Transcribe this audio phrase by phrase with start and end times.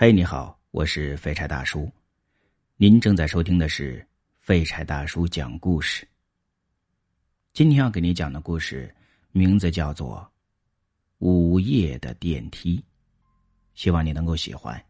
[0.00, 1.90] 嘿，你好，我是废柴大叔，
[2.76, 4.06] 您正在收听的是
[4.38, 6.06] 废柴大叔讲故事。
[7.52, 8.94] 今天要给你讲的故事
[9.32, 10.20] 名字叫做
[11.18, 12.76] 《午夜的电梯》，
[13.74, 14.80] 希望你能够喜欢。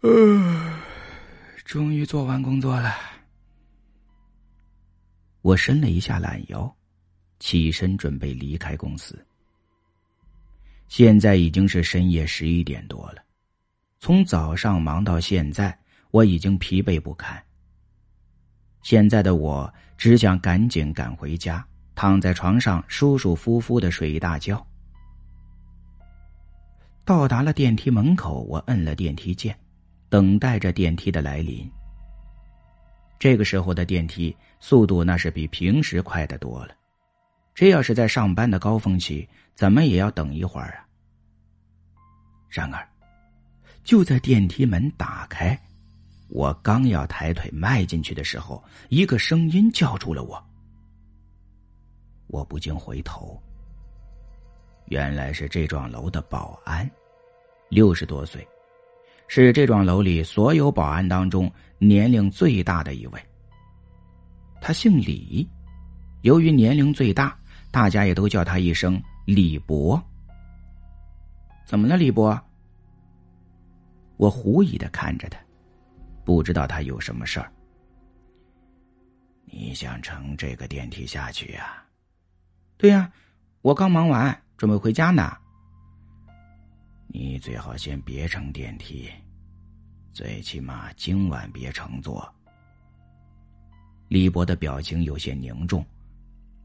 [0.00, 0.80] 呃，
[1.66, 2.96] 终于做完工作了，
[5.42, 6.74] 我伸了一下懒腰，
[7.40, 9.22] 起身准备离开公司。
[10.90, 13.22] 现在已经是深夜十一点多了，
[14.00, 15.78] 从早上忙到现在，
[16.10, 17.40] 我已经疲惫不堪。
[18.82, 21.64] 现在的我只想赶紧赶回家，
[21.94, 24.66] 躺在床上舒舒服服的睡一大觉。
[27.04, 29.56] 到达了电梯门口，我摁了电梯键，
[30.08, 31.70] 等待着电梯的来临。
[33.16, 36.74] 这个时候的电梯速度那是比平时快的多了。
[37.54, 40.86] 这要是在上班的高峰期，怎么也要等一会儿啊！
[42.50, 42.86] 然而，
[43.84, 45.58] 就在电梯门打开，
[46.28, 50.44] 我刚要抬腿迈进去的时候，一个声音叫住了我。
[52.26, 53.40] 我不禁回头，
[54.86, 56.88] 原来是这幢楼的保安，
[57.68, 58.46] 六十多岁，
[59.28, 63.20] 是这幢楼里所有保安当中年龄最大的一位。
[64.60, 65.48] 他姓李，
[66.22, 67.36] 由于年龄最大。
[67.72, 70.02] 大家也都叫他一声李博。
[71.70, 72.36] 怎么了，李博？
[74.16, 75.38] 我狐疑的看着他，
[76.24, 77.52] 不知道他有什么事儿。
[79.44, 81.80] 你想乘这个电梯下去呀？
[82.76, 83.08] 对呀，
[83.62, 85.32] 我刚忙完，准备回家呢。
[87.06, 89.08] 你最好先别乘电梯，
[90.12, 92.28] 最起码今晚别乘坐。
[94.08, 95.86] 李博的表情有些凝重。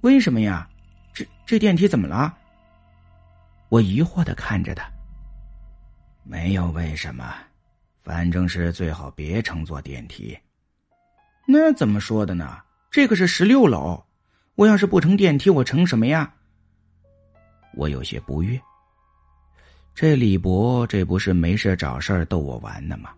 [0.02, 0.68] 为什么呀？
[1.14, 2.36] 这这电梯怎么了？
[3.70, 4.84] 我疑惑的看着他。
[6.28, 7.36] 没有为什么，
[8.02, 10.36] 反正是最好别乘坐电梯。
[11.48, 12.60] 那怎么说的呢？
[12.90, 14.04] 这个是十六楼，
[14.56, 16.34] 我要是不乘电梯，我乘什么呀？
[17.76, 18.60] 我有些不悦。
[19.94, 23.14] 这李博这不是没事找事逗我玩呢吗？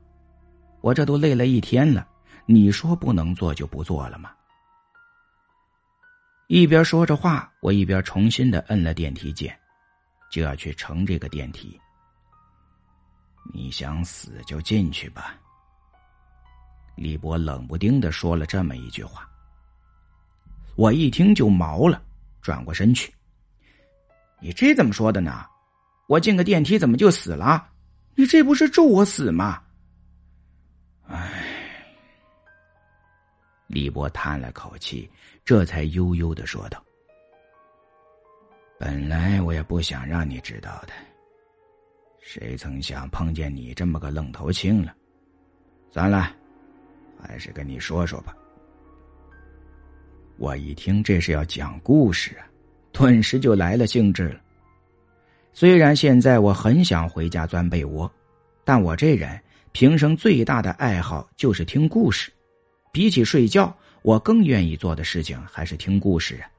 [0.81, 2.05] 我这都累了一天了，
[2.45, 4.31] 你说不能坐就不坐了吗？
[6.47, 9.57] 一边说着话，我一边重新的摁了电梯键，
[10.29, 11.79] 就要去乘这个电梯。
[13.53, 15.35] 你想死就进去吧。
[16.95, 19.29] 李博冷不丁的说了这么一句话，
[20.75, 22.01] 我一听就毛了，
[22.41, 23.13] 转过身去。
[24.39, 25.45] 你这怎么说的呢？
[26.07, 27.69] 我进个电梯怎么就死了？
[28.15, 29.61] 你这不是咒我死吗？
[31.07, 31.43] 唉。
[33.67, 35.09] 李博叹了口气，
[35.43, 36.81] 这才悠悠的说道
[38.79, 40.93] ：“本来我也不想让你知道的，
[42.29, 44.93] 谁曾想碰见你这么个愣头青了。
[45.89, 46.29] 算了，
[47.17, 48.35] 还是跟你说说吧。”
[50.35, 52.43] 我一听这是要讲故事啊，
[52.91, 54.41] 顿时就来了兴致了。
[55.53, 58.11] 虽然现在我很想回家钻被窝，
[58.65, 62.29] 但我这人平生最大的爱好就是听故事。
[62.91, 66.51] 比起睡觉，我更愿意做的事情还是听故事啊。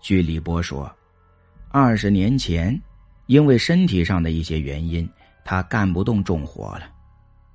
[0.00, 0.90] 据李波说，
[1.68, 2.80] 二十年前，
[3.26, 5.08] 因为身体上的一些原因，
[5.44, 6.90] 他干不动重活了，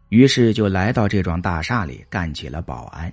[0.10, 3.12] 于是就来到这幢大厦里干起了保安。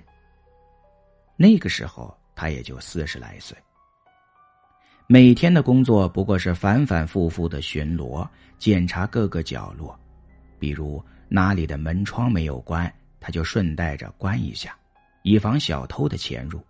[1.35, 3.57] 那个时候他也就四十来岁，
[5.07, 9.97] 每天的工作不过是反反复复的巡逻，检查各个角落，
[10.59, 12.91] 比如哪里的门窗没有关。
[13.19, 14.77] 他就顺带着关一下，
[15.23, 16.63] 以防小偷的潜入。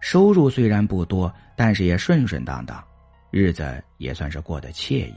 [0.00, 2.84] 收入虽然不多，但是也顺顺当当，
[3.36, 5.14] 日子也算是过得惬意。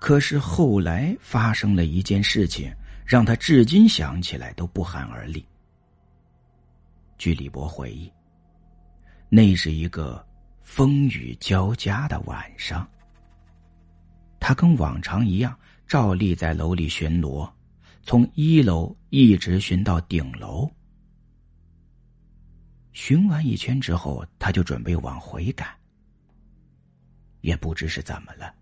[0.00, 2.72] 可是后来发生了一件事情，
[3.04, 5.44] 让他至今想起来都不寒而栗。
[7.16, 8.12] 据李博回忆，
[9.28, 10.24] 那是一个
[10.62, 12.88] 风雨交加的晚上，
[14.38, 15.58] 他跟往常一样，
[15.88, 17.50] 照例在楼里巡逻。
[18.04, 20.70] 从一楼一直巡到顶楼，
[22.92, 25.68] 巡完一圈之后，他就准备往回赶。
[27.48, 28.54] 也不知是怎么了，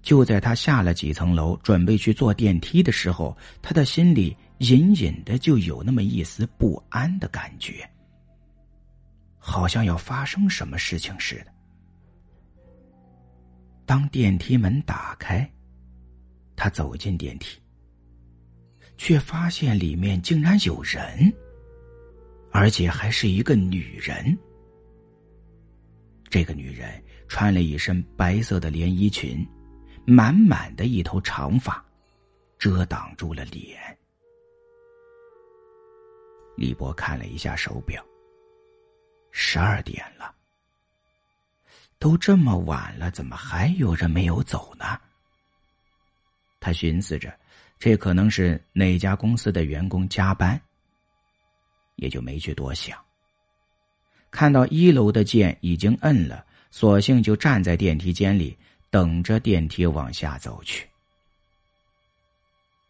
[0.00, 7.88] 就在他下了几层楼，准备去坐电梯的时候，他的心里隐隐的就有那么一丝不安的感觉，
[9.38, 11.46] 好像要发生什么事情似的。
[13.84, 15.50] 当电梯门打开，
[16.54, 17.58] 他走进电梯。
[18.98, 21.32] 却发现里面竟然有人，
[22.52, 24.38] 而且还是一个女人。
[26.30, 29.42] 这个女人穿了一身白色的连衣裙，
[30.04, 31.82] 满满的一头长发，
[32.58, 33.80] 遮挡住了脸。
[36.58, 38.04] 李博看了一下手表，
[39.30, 40.34] 十二点了。
[41.98, 45.00] 都这么晚了，怎么还有人没有走呢？
[46.60, 47.34] 他寻思着，
[47.78, 50.60] 这可能是哪家公司的员工加班，
[51.96, 53.02] 也就没去多想。
[54.30, 58.56] 看到一楼的键已经摁了，索性就站在电梯间里
[58.90, 60.88] 等着电梯往下走去。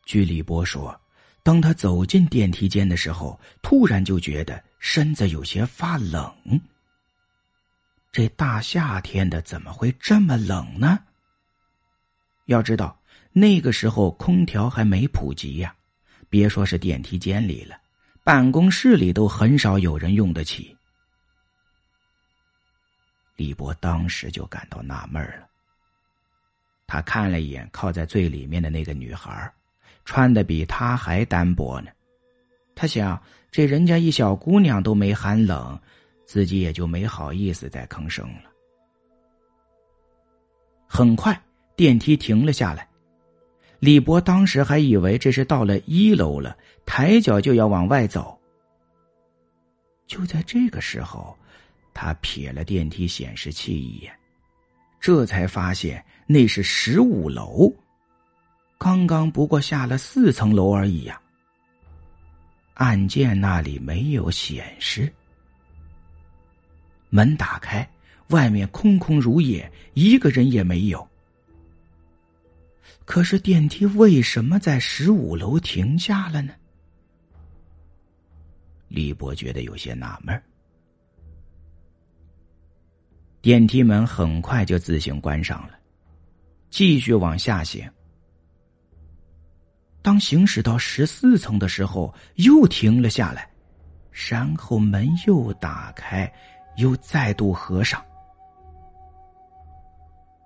[0.07, 0.99] 据李波说，
[1.43, 6.33] 当他走进电梯间的时候，突然就觉得身子有些发冷。
[8.13, 11.01] 这大夏天的怎么会这么冷呢？
[12.47, 12.97] 要知道
[13.33, 15.75] 那个时候空调还没普及呀，
[16.31, 17.77] 别说是电梯间里了，
[18.23, 20.77] 办公室里都很少有人用得起。
[23.37, 25.47] 李博当时就感到纳闷了。
[26.87, 29.53] 他看了一眼靠在最里面的那个女孩，
[30.05, 31.91] 穿的比他还单薄呢。
[32.75, 33.21] 他想，
[33.51, 35.79] 这人家一小姑娘都没寒冷。
[36.25, 38.51] 自己也就没好意思再吭声了。
[40.87, 41.39] 很快，
[41.77, 42.89] 电梯停了下来。
[43.81, 46.57] 李博当时还以为这是到了一楼了，
[46.87, 48.41] 抬脚就要往外走。
[50.07, 51.37] 就在这个时候，
[51.95, 54.13] 他瞥了电梯显示器一眼，
[55.01, 57.73] 这才发现那是十五楼。
[58.79, 61.21] 刚刚不过下了四层楼而已呀。
[62.75, 65.13] 按键那里没有显示。
[67.11, 67.89] 门打开，
[68.29, 71.07] 外面空空如也，一个人也没有。
[73.05, 76.55] 可是电梯为什么在十五楼停下了呢？
[78.89, 80.43] 李博觉得有些纳闷。
[83.43, 85.73] 电梯门很快就自行关上了，
[86.71, 87.87] 继续往下行。
[90.01, 93.47] 当行驶到十四层的时候，又停了下来，
[94.11, 96.33] 然后门又打开。
[96.77, 98.03] 又再度合上。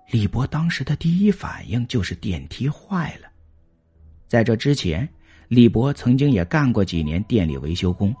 [0.09, 3.29] 李博当时的第一反应就是电梯坏了。
[4.27, 5.07] 在这之前，
[5.47, 8.13] 李博曾经也干过几年电力维修工，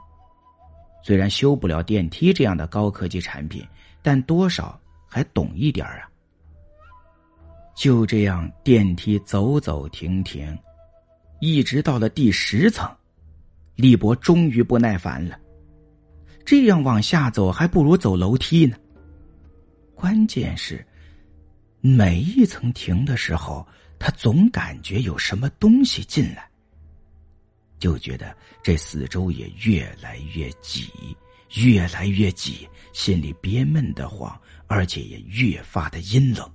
[1.03, 3.61] 虽然修不了电梯这样的高科技产品，
[4.07, 6.09] 但多少还懂一点啊。
[7.75, 10.57] 就这样，电梯走走停停，
[11.41, 12.89] 一直到了第十层，
[13.75, 15.37] 李博终于不耐烦了。
[16.45, 18.77] 这样往下走，还不如走楼梯呢。
[19.93, 20.87] 关键是，
[21.81, 23.67] 每一层停的时候，
[23.99, 26.49] 他总感觉有什么东西进来，
[27.77, 28.33] 就觉得
[28.63, 30.89] 这四周也越来越挤，
[31.55, 36.49] 越来越挤，心里憋闷的慌，而且也越发的阴冷。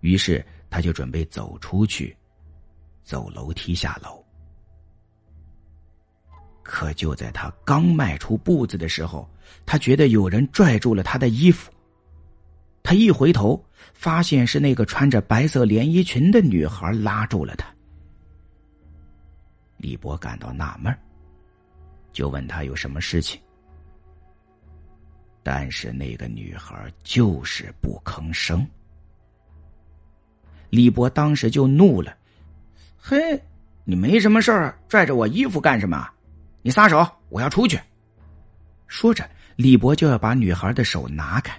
[0.00, 2.16] 于是，他就准备走出去，
[3.02, 4.24] 走楼梯下楼。
[6.62, 9.28] 可就在他刚迈出步子的时候，
[9.66, 11.72] 他觉得有人拽住了他的衣服。
[12.82, 13.62] 他一回头，
[13.92, 17.68] 发现是那个穿着白色连衣裙的女孩拉住了他。
[19.76, 20.96] 李博感到纳闷，
[22.12, 23.40] 就问他有什么事情。
[25.42, 28.66] 但是那个女孩就是不吭声。
[30.68, 32.16] 李博当时就怒了
[33.00, 33.42] ：“嘿，
[33.84, 36.08] 你没什么事儿，拽着我衣服干什么？”
[36.62, 37.06] 你撒手！
[37.30, 37.80] 我要出去。
[38.86, 41.58] 说着，李博就要把女孩的手拿开。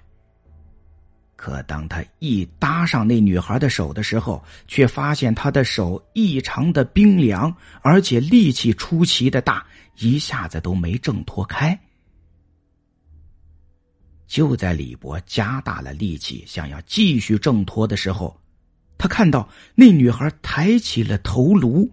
[1.41, 9.65] 可当他一搭上那女孩的手的时候，却发现她的手异常的冰凉，而且力气出奇的大，
[9.97, 11.77] 一下子都没挣脱开。
[14.27, 18.39] 就在李博加大了力气，想要继续挣脱的时候，
[18.99, 21.89] 他看到那女孩抬起了头颅。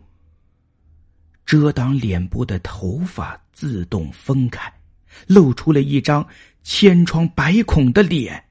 [1.46, 4.70] 遮挡脸部的头发自动分开，
[5.26, 6.24] 露出了一张
[6.62, 8.44] 千疮百孔的脸。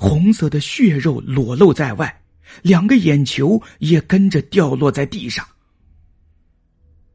[0.00, 2.22] 红色的血肉裸露在外，
[2.62, 5.44] 两个眼球也跟着掉落在地上。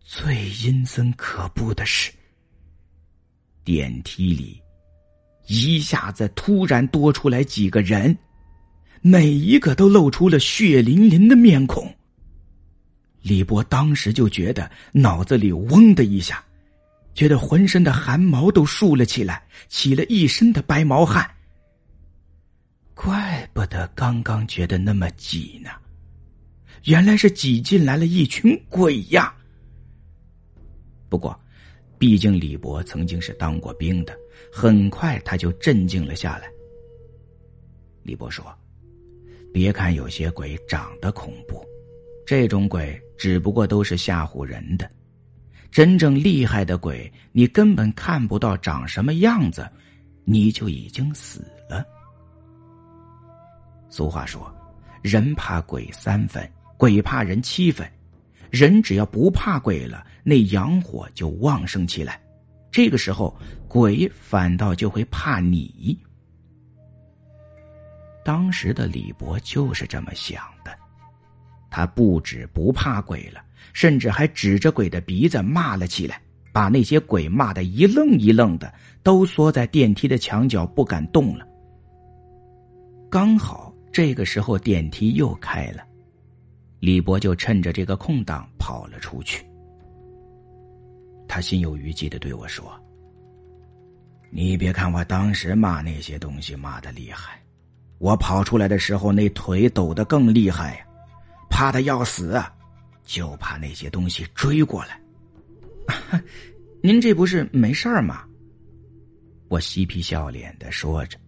[0.01, 2.11] 最阴森可怖的是，
[3.63, 4.61] 电梯里
[5.47, 8.15] 一下子突然多出来几个人，
[9.01, 11.89] 每一个都露出了血淋淋的面孔。
[13.21, 16.43] 李博当时就觉得脑子里嗡的一下，
[17.13, 21.32] 觉得浑身的汗毛都竖了起来，起了一身的白毛汗。
[22.95, 25.71] 怪不得刚刚觉得那么挤呢，
[26.85, 29.33] 原来是挤进来了一群鬼呀！
[31.09, 31.37] 不过，
[31.97, 34.15] 毕竟李博曾经是当过兵的，
[34.51, 36.47] 很快他就镇静了下来。
[38.03, 38.45] 李博说
[39.53, 41.65] ：“别看有些鬼长得恐怖，
[42.25, 44.89] 这种鬼只不过都是吓唬人的。
[45.71, 49.67] 真正厉害的鬼，你根本看不到长什么样子，
[50.25, 51.83] 你就已经死了。”
[53.93, 54.51] 俗话说
[55.03, 57.87] ：“人怕鬼三分，鬼怕人七分。
[58.49, 62.19] 人只要不怕鬼了，那阳火就旺盛起来。
[62.71, 65.95] 这个时候，鬼反倒就会怕你。”
[68.25, 70.75] 当时的李博就是这么想的，
[71.69, 76.19] 他不止不怕鬼了，甚至还指着鬼的鼻子骂了起来，
[76.51, 78.73] 把那些鬼骂得一愣一愣的，
[79.03, 81.45] 都缩在电梯的墙角不敢动了。
[83.07, 83.71] 刚好。
[83.93, 85.83] 这个时候，电梯又开了，
[86.79, 89.45] 李博就趁着这个空档跑了出去。
[91.27, 92.73] 他心有余悸的对我说
[94.33, 97.39] ：“你别看我当时骂那些东西骂的厉害，
[97.99, 100.85] 我跑出来的时候那腿抖得更厉害呀，
[101.47, 102.41] 怕的要死，
[103.05, 104.99] 就怕那些东西追过来。
[106.81, 108.25] 您这不是没事吗？”
[109.49, 111.19] 我嬉皮笑脸的说着。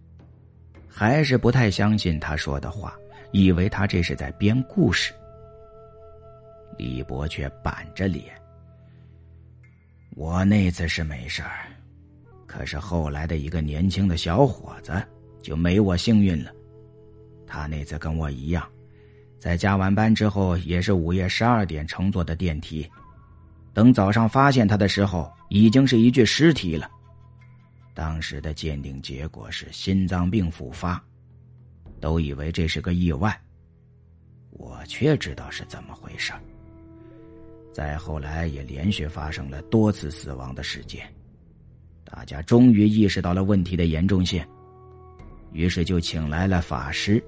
[0.98, 2.96] 还是不太相信他说的话，
[3.30, 5.12] 以为他这是在编故事。
[6.78, 8.34] 李博却板着脸
[10.16, 11.66] ：“我那次是没事儿，
[12.46, 14.90] 可是后来的一个年轻的小伙子
[15.42, 16.50] 就没我幸运了。
[17.46, 18.66] 他那次跟我一样，
[19.38, 22.90] 在加完班之后也是午夜十二点乘坐的电梯，
[23.74, 26.90] 等早上发现他的时候，已经是一具尸体了。”
[27.96, 31.02] 当时的鉴定结果是心脏病复发，
[31.98, 33.34] 都以为这是个意外。
[34.50, 36.30] 我却知道是怎么回事
[37.72, 41.10] 再后来也连续发生了多次死亡的事件，
[42.04, 44.44] 大家终于意识到了问题的严重性，
[45.54, 47.22] 于是就请来了法师。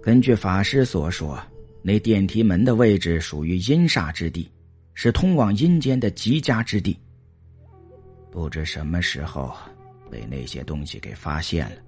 [0.00, 1.42] 根据法师所说，
[1.82, 4.48] 那电梯门的位置属于阴煞之地，
[4.94, 6.96] 是通往阴间的极佳之地。
[8.30, 9.54] 不知什么时候
[10.10, 11.82] 被那些东西给发现了，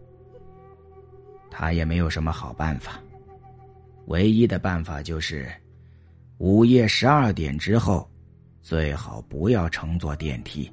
[1.50, 3.00] 他也没有什么好办法，
[4.06, 5.48] 唯一的办法就是
[6.38, 8.10] 午夜十二点之后
[8.60, 10.70] 最好不要乘坐电梯。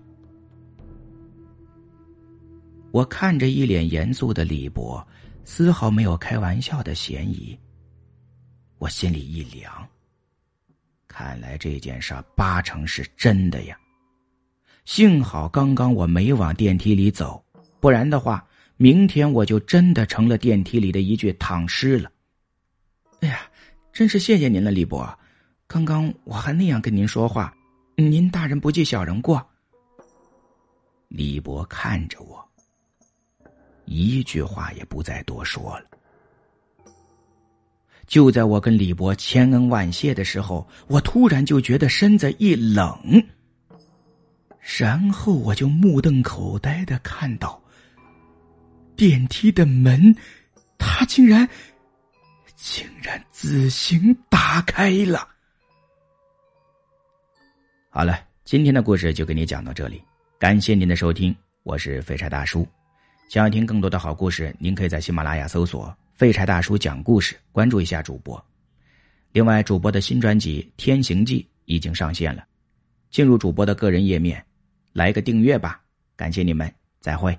[2.91, 5.07] 我看着一脸严肃的李博，
[5.45, 7.55] 丝毫没有开玩笑的嫌疑，
[8.79, 9.87] 我心里一凉，
[11.07, 13.79] 看来这件事八成是真的呀。
[14.85, 17.43] 幸好刚刚我没往电梯里走，
[17.79, 18.45] 不然的话，
[18.77, 22.11] 明天我就真的成了电梯里的一具躺尸了。
[23.21, 23.41] 哎呀，
[23.93, 25.07] 真是谢谢您了，李博。
[25.67, 27.53] 刚刚我还那样跟您说话，
[27.95, 29.45] 您大人不计小人过。
[31.07, 32.43] 李博看着我，
[33.85, 35.85] 一句话也不再多说了。
[38.07, 42.97] 就在我跟李博千恩万谢的时候，我突然就觉得身子一冷。
[44.61, 47.61] 然后我就目瞪口呆的看到，
[48.95, 50.15] 电梯的门，
[50.77, 51.47] 它竟然，
[52.55, 55.27] 竟然自行打开了。
[57.89, 60.03] 好了，今天的故事就给你讲到这里，
[60.37, 62.67] 感谢您的收听，我是废柴大叔。
[63.29, 68.43] 想要听更多的好故事，您可以在喜马拉雅搜索“废柴大叔讲故事”，关注一下主播。
[69.31, 72.43] 另外，主播的新专辑《天行记》已经上线了，
[73.09, 74.43] 进入主播的个人页面。
[74.93, 75.81] 来个订阅吧，
[76.15, 77.37] 感谢你们，再会。